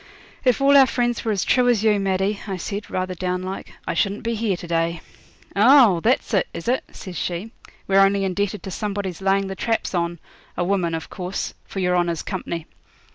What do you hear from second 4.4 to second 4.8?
to